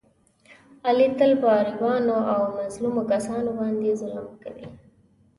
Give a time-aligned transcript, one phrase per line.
[0.87, 4.65] علي تل په غریبانو او مظلومو کسانو باندې ظلم کوي.